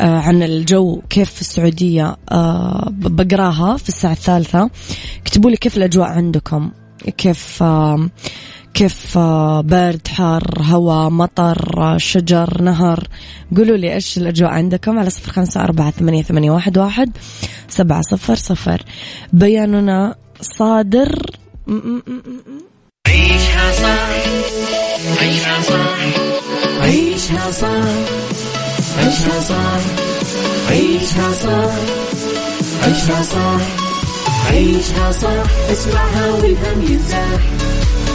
آه، 0.00 0.18
عن 0.18 0.42
الجو 0.42 1.02
كيف 1.10 1.30
في 1.30 1.40
السعودية 1.40 2.16
آه، 2.32 2.88
بقراها 2.90 3.76
في 3.76 3.88
الساعة 3.88 4.12
الثالثة. 4.12 4.70
اكتبوا 5.22 5.50
لي 5.50 5.56
كيف 5.56 5.76
الأجواء 5.76 6.08
عندكم 6.08 6.70
كيف 7.16 7.62
كيف 8.74 9.18
آه، 9.18 9.60
برد 9.60 10.08
حار 10.08 10.42
هواء 10.60 11.10
مطر 11.10 11.74
آه، 11.78 11.98
شجر 11.98 12.62
نهر. 12.62 13.08
قولوا 13.56 13.76
لي 13.76 13.94
إيش 13.94 14.18
الأجواء 14.18 14.50
عندكم 14.50 14.98
على 14.98 15.10
صفر 15.10 15.32
خمسة 15.32 15.64
أربعة 15.64 15.90
ثمانية, 15.90 16.22
ثمانية 16.22 16.50
واحد, 16.50 16.78
واحد 16.78 17.10
سبعة 17.68 18.02
صفر 18.02 18.34
صفر. 18.34 18.82
بياننا 19.32 20.14
صادر. 20.40 21.18
عيشها 23.08 23.72
صح 23.72 24.08
عيشها 25.20 25.62
صح 25.62 25.98
عيشها 26.82 27.50
صح 27.50 27.84
عيشها 28.98 29.40
صح 29.40 29.80
عيشها 30.70 31.32
صح 31.32 31.74
عيشها 32.82 33.22
صح 33.22 33.60
عيشها 34.50 35.12
صح 35.12 35.70
اسمعها 35.72 36.32
والهم 36.32 36.82
ينزاح 36.82 37.40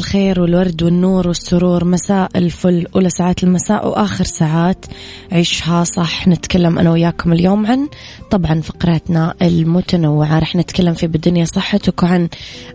الخير 0.00 0.40
والورد 0.40 0.82
والنور 0.82 1.28
والسرور. 1.28 1.84
مساء 1.84 2.30
الفل 2.36 2.86
أولى 2.94 3.10
ساعات 3.10 3.44
المساء 3.44 3.88
وآخر 3.88 4.24
ساعات 4.24 4.86
عيشها 5.32 5.84
صح. 5.84 6.28
نتكلم 6.28 6.78
أنا 6.78 6.90
وياكم 6.90 7.32
اليوم 7.32 7.66
عن 7.66 7.88
طبعا 8.30 8.60
فقراتنا 8.60 9.34
المتنوعة. 9.42 10.38
رح 10.38 10.56
نتكلم 10.56 10.94
في 10.94 11.06
بالدنيا 11.06 11.44
صحتك 11.44 12.02
وعن 12.02 12.28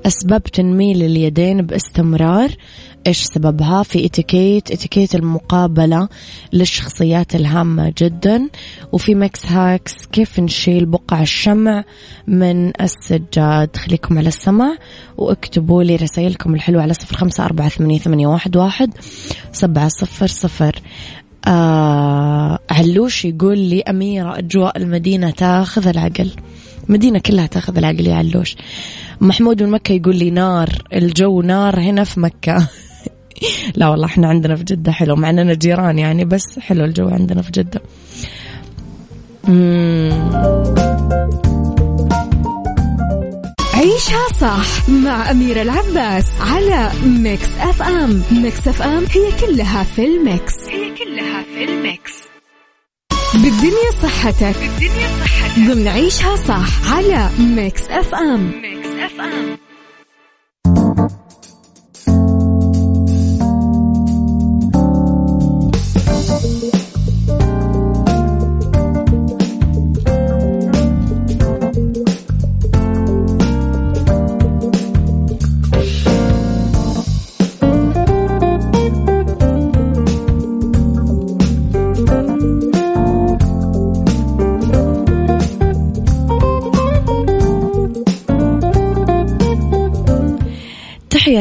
أسباب 0.05 0.43
تنميل 0.43 1.03
اليدين 1.03 1.61
باستمرار. 1.61 2.49
إيش 3.07 3.23
سببها؟ 3.23 3.83
في 3.83 4.05
إتيكيت 4.05 4.71
إتيكيت 4.71 5.15
المقابلة 5.15 6.09
للشخصيات 6.53 7.35
الهامة 7.35 7.93
جدا. 7.97 8.49
وفي 8.91 9.15
ميكس 9.15 9.45
hacks 9.45 9.93
كيف 10.11 10.39
نشيل 10.39 10.85
بقع 10.85 11.21
الشمع 11.21 11.83
من 12.27 12.81
السجاد. 12.81 13.77
خليكم 13.77 14.17
على 14.17 14.27
السمع 14.27 14.77
واكتبوا 15.17 15.83
لي 15.83 15.95
رسائلكم 15.95 16.55
الحلوة 16.55 16.81
على 16.81 16.93
صفر 16.93 17.14
خمسة 17.15 17.45
أربعة 17.45 17.69
ثمانية, 17.69 17.99
ثمانية 17.99 18.28
واحد, 18.28 18.58
واحد 18.58 18.93
سبعة 19.51 19.88
صفر 19.88 20.28
صفر. 20.28 20.75
آه 21.47 22.60
علوش 22.71 23.25
يقول 23.25 23.58
لي 23.60 23.82
أميرة 23.82 24.38
أجواء 24.39 24.78
المدينة 24.78 25.30
تاخذ 25.30 25.88
العقل. 25.88 26.32
مدينة 26.89 27.19
كلها 27.19 27.47
تاخذ 27.47 27.78
العقل 27.78 28.08
يا 28.08 28.15
علوش. 28.15 28.56
محمود 29.21 29.63
من 29.63 29.69
مكة 29.69 29.93
يقول 29.93 30.15
لي 30.15 30.30
نار 30.30 30.69
الجو 30.93 31.41
نار 31.41 31.80
هنا 31.80 32.04
في 32.04 32.19
مكة. 32.19 32.67
لا 33.75 33.88
والله 33.88 34.06
إحنا 34.06 34.28
عندنا 34.28 34.56
في 34.56 34.63
جدة 34.63 34.91
حلو 34.91 35.15
مع 35.15 35.30
اننا 35.30 35.54
جيران 35.54 35.99
يعني 35.99 36.25
بس 36.25 36.60
حلو 36.60 36.86
الجو 36.86 37.08
عندنا 37.08 37.41
في 37.41 37.51
جدة. 37.51 37.82
عيشها 44.05 44.27
صح 44.41 44.89
مع 44.89 45.31
أميرة 45.31 45.61
العباس 45.61 46.25
على 46.39 46.91
ميكس 47.05 47.47
أف 47.59 47.81
أم. 47.81 48.23
ميكس 48.31 48.67
أف 48.67 48.81
أم 48.81 49.05
هي 49.11 49.31
كلها 49.41 49.83
في 49.83 50.05
الميكس. 50.05 50.53
هي 50.69 50.95
كلها 50.95 51.43
في 51.43 51.63
الميكس. 51.63 52.11
بالدنيا 53.33 53.91
صحتك. 54.03 54.55
بالدنيا 54.59 55.07
صحتك. 55.07 55.59
ضمن 55.59 55.87
عيشها 55.87 56.35
صح 56.35 56.93
على 56.93 57.29
ميكس 57.39 57.81
أف 57.89 58.15
أم. 58.15 58.51
ميكس 58.61 58.87
أف 58.87 59.21
أم. 59.21 59.57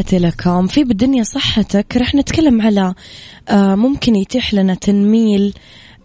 تحياتي 0.04 0.26
لكم. 0.26 0.66
في 0.66 0.84
بالدنيا 0.84 1.22
صحتك. 1.22 1.96
رح 1.96 2.14
نتكلم 2.14 2.62
على 2.62 2.94
آه، 3.48 3.74
ممكن 3.74 4.16
يتيح 4.16 4.54
لنا 4.54 4.74
تنميل 4.74 5.54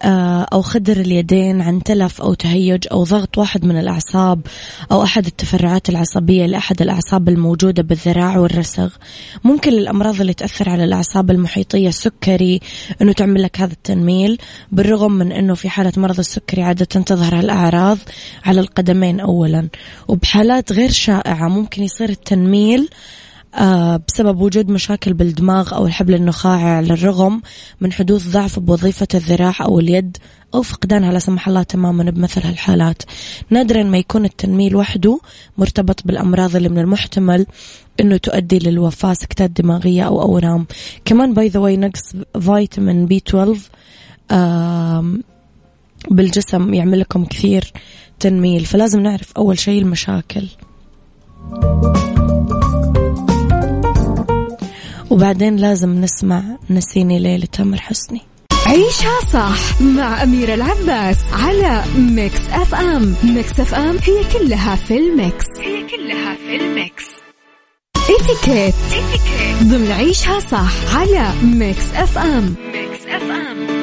آه، 0.02 0.46
أو 0.52 0.62
خدر 0.62 0.96
اليدين 0.96 1.60
عن 1.60 1.82
تلف 1.82 2.20
أو 2.20 2.34
تهيج 2.34 2.86
أو 2.92 3.04
ضغط 3.04 3.38
واحد 3.38 3.64
من 3.64 3.78
الأعصاب 3.78 4.40
أو 4.92 5.02
أحد 5.02 5.26
التفرعات 5.26 5.88
العصبية 5.88 6.46
لأحد 6.46 6.82
الأعصاب 6.82 7.28
الموجودة 7.28 7.82
بالذراع 7.82 8.38
والرسغ. 8.38 8.88
ممكن 9.44 9.72
الأمراض 9.72 10.20
اللي 10.20 10.34
تأثر 10.34 10.68
على 10.68 10.84
الأعصاب 10.84 11.30
المحيطية 11.30 11.88
السكري 11.88 12.60
أنه 13.02 13.12
تعمل 13.12 13.42
لك 13.42 13.60
هذا 13.60 13.72
التنميل 13.72 14.38
بالرغم 14.72 15.12
من 15.12 15.32
أنه 15.32 15.54
في 15.54 15.68
حالة 15.68 15.92
مرض 15.96 16.18
السكري 16.18 16.62
عادة 16.62 16.84
تظهر 16.84 17.40
الأعراض 17.40 17.98
على 18.44 18.60
القدمين 18.60 19.20
أولا. 19.20 19.68
وبحالات 20.08 20.72
غير 20.72 20.90
شائعة 20.90 21.48
ممكن 21.48 21.82
يصير 21.82 22.08
التنميل 22.08 22.88
بسبب 24.08 24.40
وجود 24.40 24.68
مشاكل 24.68 25.12
بالدماغ 25.12 25.74
أو 25.74 25.86
الحبل 25.86 26.14
النخاعي 26.14 26.64
على 26.64 26.92
الرغم 26.92 27.42
من 27.80 27.92
حدوث 27.92 28.28
ضعف 28.28 28.58
بوظيفة 28.58 29.08
الذراع 29.14 29.54
أو 29.60 29.78
اليد 29.78 30.16
أو 30.54 30.62
فقدانها 30.62 31.12
لا 31.12 31.18
سمح 31.18 31.48
الله 31.48 31.62
تماما 31.62 32.10
بمثل 32.10 32.46
هالحالات. 32.46 33.02
نادرا 33.50 33.82
ما 33.82 33.98
يكون 33.98 34.24
التنميل 34.24 34.76
وحده 34.76 35.20
مرتبط 35.58 36.06
بالأمراض 36.06 36.56
اللي 36.56 36.68
من 36.68 36.78
المحتمل 36.78 37.46
أنه 38.00 38.16
تؤدي 38.16 38.58
للوفاة 38.58 39.12
سكتات 39.12 39.50
دماغية 39.50 40.02
أو 40.02 40.22
أورام. 40.22 40.66
كمان 41.04 41.34
by 41.34 41.48
the 41.48 41.60
way 41.60 41.76
نقص 41.76 42.12
فيتامين 42.40 43.06
B 43.06 43.22
12 44.30 45.20
بالجسم 46.10 46.74
يعمل 46.74 47.00
لكم 47.00 47.24
كثير 47.24 47.72
تنميل. 48.20 48.64
فلازم 48.64 49.00
نعرف 49.00 49.32
أول 49.36 49.58
شيء 49.58 49.82
المشاكل. 49.82 50.48
وبعدين 55.30 55.56
لازم 55.56 56.00
نسمع 56.00 56.42
نسيني 56.70 57.18
ليلة 57.18 57.46
تامر 57.52 57.80
حسني. 57.80 58.20
عيشها 58.66 59.20
صح 59.32 59.80
مع 59.80 60.22
أميرة 60.22 60.54
العباس 60.54 61.16
على 61.32 61.84
ميكس 61.96 62.40
أف 62.52 62.74
أم. 62.74 63.14
ميكس 63.24 63.60
أف 63.60 63.74
أم 63.74 63.98
هي 64.02 64.24
كلها 64.38 64.76
في 64.76 64.98
الميكس. 64.98 65.46
هي 65.60 65.82
كلها 65.82 66.34
في 66.34 66.56
الميكس. 66.56 67.04
إتيكيت. 67.96 68.74
ضمن 69.62 69.90
عيشها 69.90 70.40
صح 70.40 70.96
على 70.96 71.32
ميكس 71.42 71.94
أف 71.94 72.18
أم. 72.18 72.54
ميكس 72.72 73.06
أف 73.06 73.22
أم. 73.22 73.79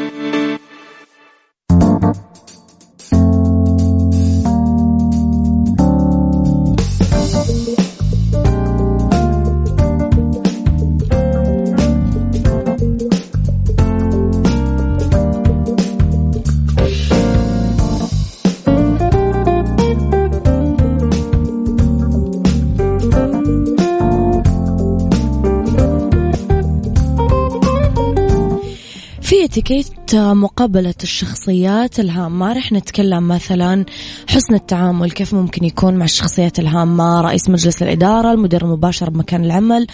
اتيكيت 29.57 30.15
مقابلة 30.15 30.93
الشخصيات 31.03 31.99
الهامة. 31.99 32.53
رح 32.53 32.71
نتكلم 32.71 33.27
مثلا 33.27 33.85
حسن 34.27 34.53
التعامل 34.53 35.11
كيف 35.11 35.33
ممكن 35.33 35.65
يكون 35.65 35.93
مع 35.93 36.05
الشخصيات 36.05 36.59
الهامة 36.59 37.21
رئيس 37.21 37.49
مجلس 37.49 37.83
الإدارة 37.83 38.31
المدير 38.31 38.65
المباشر 38.65 39.09
بمكان 39.09 39.45
العمل 39.45 39.87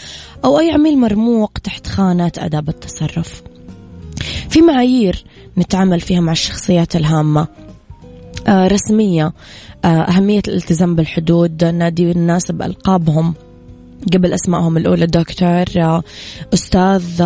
أو 0.46 0.60
أي 0.60 0.72
عميل 0.72 0.98
مرموق 0.98 1.52
تحت 1.64 1.88
خانة 1.88 2.32
آداب 2.38 2.70
التصرف. 2.70 3.44
في 4.50 4.62
معايير 4.62 5.24
نتعامل 5.58 6.00
فيها 6.00 6.20
مع 6.20 6.32
الشخصيات 6.32 6.96
الهامة. 6.96 7.48
آه 8.48 8.68
رسمية 8.68 9.34
آه 9.86 9.88
أهمية 9.88 10.42
الالتزام 10.48 10.96
بالحدود 10.96 11.64
نادي 11.64 12.12
الناس 12.12 12.52
بألقابهم. 12.52 13.34
قبل 14.14 14.34
أسمائهم 14.34 14.78
الأولى 14.78 15.06
دكتور 15.06 15.66
أستاذ 16.54 17.24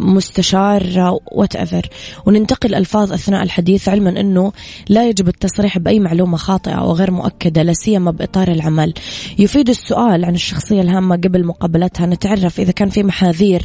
مستشار 0.00 1.18
whatever 1.32 1.88
وننتقي 2.26 2.74
الألفاظ 2.74 3.12
أثناء 3.12 3.42
الحديث 3.42 3.88
علما 3.88 4.20
إنه 4.20 4.52
لا 4.88 5.08
يجب 5.08 5.28
التصريح 5.28 5.78
بأي 5.78 6.00
معلومة 6.00 6.36
خاطئة 6.36 6.72
أو 6.72 6.92
غير 6.92 7.10
مؤكدة 7.10 7.62
لا 7.62 7.72
سيما 7.72 8.10
بإطار 8.10 8.48
العمل. 8.48 8.94
يفيد 9.38 9.68
السؤال 9.68 10.24
عن 10.24 10.34
الشخصية 10.34 10.80
الهامة 10.80 11.16
قبل 11.16 11.44
مقابلتها. 11.44 12.06
نتعرف 12.06 12.60
إذا 12.60 12.72
كان 12.72 12.88
في 12.88 13.02
محاذير 13.02 13.62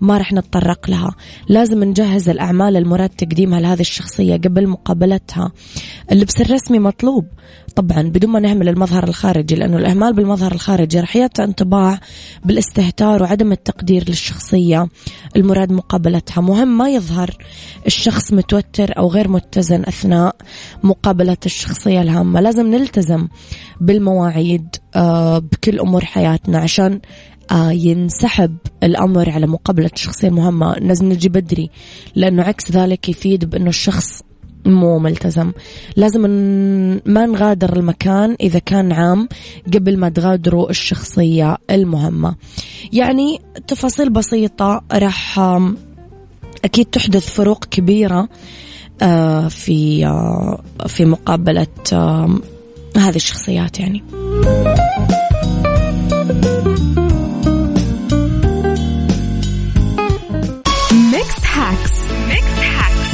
ما 0.00 0.18
رح 0.18 0.32
نتطرق 0.32 0.90
لها. 0.90 1.14
لازم 1.48 1.84
نجهز 1.84 2.28
الأعمال 2.28 2.76
المراد 2.76 3.08
تقديمها 3.08 3.60
لهذه 3.60 3.80
الشخصية 3.80 4.36
قبل 4.36 4.66
مقابلتها. 4.66 5.52
اللبس 6.12 6.40
الرسمي 6.40 6.78
مطلوب. 6.78 7.26
طبعا 7.74 8.02
بدون 8.02 8.30
ما 8.30 8.40
نهمل 8.40 8.68
المظهر 8.68 9.04
الخارجي 9.08 9.54
لأنه 9.54 9.76
الإهمال 9.76 10.12
بالمظهر 10.12 10.52
الخارجي 10.52 11.00
رح 11.00 11.16
يعطي 11.16 11.44
انطباع 11.44 12.00
بالاستهتار 12.44 13.22
وعدم 13.22 13.52
التقدير 13.52 14.04
للشخصية 14.08 14.88
المراد 15.36 15.72
مقابلتها. 15.72 16.40
مهم 16.40 16.78
ما 16.78 16.90
يظهر 16.90 17.30
الشخص 17.86 18.32
متوتر 18.32 18.98
أو 18.98 19.08
غير 19.08 19.28
متزن 19.28 19.82
أثناء 19.82 20.36
مقابلة 20.82 21.36
الشخصية 21.46 22.02
الهامة. 22.02 22.40
لازم 22.40 22.66
نلتزم 22.66 23.28
بالمواعيد 23.80 24.68
آه، 24.96 25.38
بكل 25.38 25.80
أمور 25.80 26.04
حياتنا 26.04 26.58
عشان 26.58 27.00
آه 27.50 27.72
ينسحب 27.72 28.56
الأمر 28.82 29.30
على 29.30 29.46
مقابلة 29.46 29.90
الشخصية 29.94 30.28
المهمة. 30.28 30.74
لازم 30.74 31.08
نجي 31.08 31.28
بدري 31.28 31.70
لأنه 32.14 32.42
عكس 32.42 32.70
ذلك 32.72 33.08
يفيد 33.08 33.44
بأنه 33.44 33.68
الشخص 33.68 34.22
مو 34.66 34.98
ملتزم. 34.98 35.52
لازم 35.96 36.20
ما 37.06 37.26
نغادر 37.26 37.76
المكان 37.76 38.36
إذا 38.40 38.58
كان 38.58 38.92
عام 38.92 39.28
قبل 39.74 39.98
ما 39.98 40.08
تغادروا 40.08 40.70
الشخصية 40.70 41.56
المهمة. 41.70 42.34
يعني 42.92 43.40
تفاصيل 43.66 44.10
بسيطة 44.10 44.82
راح 44.92 45.38
أكيد 46.64 46.86
تحدث 46.86 47.28
فروق 47.28 47.64
كبيرة 47.64 48.28
آه، 49.02 49.48
في 49.48 50.06
آه، 50.06 50.62
في 50.86 51.04
مقابلة 51.04 51.66
هذه 52.96 53.16
الشخصيات 53.16 53.80
يعني. 53.80 54.04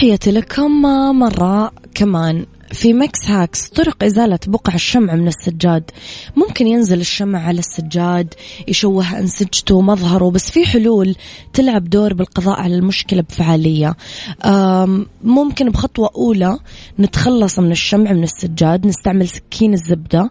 تحياتي 0.00 0.30
لكم 0.30 0.82
مرة 1.18 1.72
كمان. 1.94 2.46
في 2.72 2.92
ميكس 2.92 3.18
hacks 3.26 3.68
طرق 3.68 4.04
إزالة 4.04 4.38
بقع 4.46 4.74
الشمع 4.74 5.14
من 5.14 5.28
السجاد. 5.28 5.90
ممكن 6.36 6.66
ينزل 6.66 7.00
الشمع 7.00 7.46
على 7.46 7.58
السجاد 7.58 8.34
يشوه 8.68 9.18
أنسجته 9.18 9.74
ومظهره 9.74 10.30
بس 10.30 10.50
في 10.50 10.66
حلول 10.66 11.16
تلعب 11.52 11.84
دور 11.84 12.14
بالقضاء 12.14 12.60
على 12.60 12.74
المشكلة 12.74 13.22
بفعالية. 13.22 13.96
ممكن 15.24 15.70
بخطوة 15.70 16.10
أولى 16.16 16.58
نتخلص 17.00 17.58
من 17.58 17.72
الشمع 17.72 18.12
من 18.12 18.22
السجاد 18.22 18.86
نستعمل 18.86 19.28
سكين 19.28 19.74
الزبدة 19.74 20.30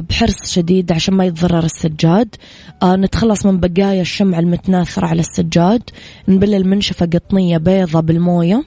بحرص 0.00 0.52
شديد 0.52 0.92
عشان 0.92 1.14
ما 1.14 1.24
يتضرر 1.24 1.64
السجاد. 1.64 2.36
نتخلص 2.84 3.46
من 3.46 3.60
بقايا 3.60 4.00
الشمع 4.00 4.38
المتناثرة 4.38 5.06
على 5.06 5.20
السجاد 5.20 5.82
نبلل 6.28 6.68
منشفة 6.68 7.06
قطنية 7.06 7.58
بيضة 7.58 8.00
بالموية 8.00 8.64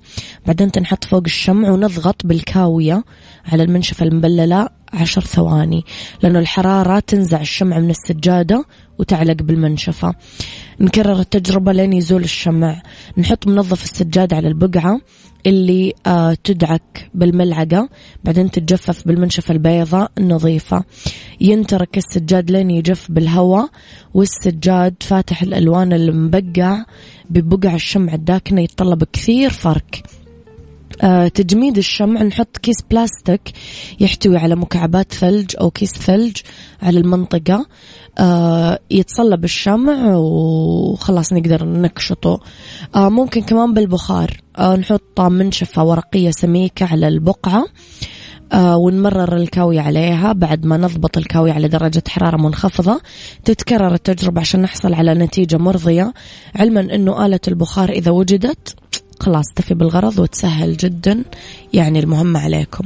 بعدين 0.47 0.71
تنحط 0.71 1.04
فوق 1.04 1.23
الشمع 1.25 1.71
ونضغط 1.71 2.25
بالكاوي. 2.25 2.78
قوية 2.79 3.03
على 3.45 3.63
المنشفة 3.63 4.05
المبللة 4.05 4.69
عشر 4.93 5.21
ثواني 5.21 5.85
لأنه 6.23 6.39
الحرارة 6.39 6.99
تنزع 6.99 7.41
الشمع 7.41 7.79
من 7.79 7.89
السجادة 7.89 8.65
وتعلق 8.99 9.41
بالمنشفة. 9.41 10.13
نكرر 10.79 11.19
التجربة 11.19 11.71
لين 11.71 11.93
يزول 11.93 12.23
الشمع. 12.23 12.81
نحط 13.17 13.47
منظف 13.47 13.83
السجادة 13.83 14.35
على 14.35 14.47
البقعة 14.47 15.01
اللي 15.45 15.93
آه 16.07 16.37
تدعك 16.43 17.09
بالملعقة 17.13 17.89
بعدين 18.23 18.51
تتجفف 18.51 19.07
بالمنشفة 19.07 19.51
البيضاء 19.51 20.11
النظيفة. 20.17 20.83
ينترك 21.41 21.97
السجاد 21.97 22.51
لين 22.51 22.71
يجف 22.71 23.11
بالهواء 23.11 23.69
والسجاد 24.13 24.95
فاتح 25.01 25.41
الألوان 25.41 25.93
المبقع 25.93 26.85
ببقع 27.29 27.75
الشمع 27.75 28.13
الداكنة 28.13 28.61
يتطلب 28.61 29.03
كثير 29.03 29.49
فرك. 29.49 30.03
تجميد 31.33 31.77
الشمع. 31.77 32.23
نحط 32.23 32.57
كيس 32.57 32.81
بلاستيك 32.91 33.41
يحتوي 33.99 34.38
على 34.38 34.55
مكعبات 34.55 35.13
ثلج 35.13 35.55
أو 35.62 35.71
كيس 35.71 35.91
ثلج 35.91 36.38
على 36.81 36.99
المنطقة. 36.99 37.65
آه، 38.19 38.79
يتصلب 38.91 39.43
الشمع 39.43 40.15
وخلاص 40.15 41.33
نقدر 41.33 41.65
نكشطه 41.65 42.39
آه، 42.95 43.09
ممكن 43.09 43.41
كمان 43.41 43.73
بالبخار. 43.73 44.41
نحط 44.59 45.21
منشفة 45.21 45.83
ورقية 45.83 46.31
سميكة 46.31 46.85
على 46.85 47.07
البقعة. 47.07 47.65
آه 48.53 48.77
ونمرر 48.77 49.35
الكاوية 49.35 49.81
عليها 49.81 50.33
بعد 50.33 50.65
ما 50.65 50.77
نضبط 50.77 51.17
الكاوية 51.17 51.53
على 51.53 51.67
درجة 51.67 52.03
حرارة 52.07 52.38
منخفضة. 52.38 53.01
تتكرر 53.45 53.93
التجربة 53.93 54.41
عشان 54.41 54.62
نحصل 54.62 54.93
على 54.93 55.13
نتيجة 55.13 55.57
مرضية. 55.57 56.13
علما 56.55 56.79
أنه 56.79 57.25
آلة 57.25 57.39
البخار 57.47 57.89
إذا 57.89 58.12
وجدت 58.12 58.75
خلاص 59.19 59.45
تفي 59.55 59.73
بالغرض 59.73 60.19
وتسهل 60.19 60.77
جدا 60.77 61.23
يعني 61.73 61.99
المهمة 61.99 62.39
عليكم. 62.39 62.86